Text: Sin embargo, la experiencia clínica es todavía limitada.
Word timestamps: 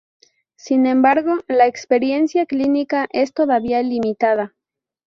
Sin 0.55 0.87
embargo, 0.87 1.35
la 1.47 1.67
experiencia 1.67 2.47
clínica 2.47 3.07
es 3.11 3.33
todavía 3.35 3.83
limitada. 3.83 4.55